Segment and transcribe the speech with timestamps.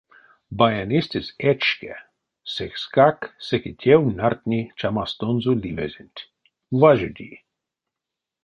[0.57, 1.93] Баянистэсь эчке,
[2.53, 6.19] секскак секе тев нардтни чамастонзо ливезенть:
[6.79, 7.31] важоди.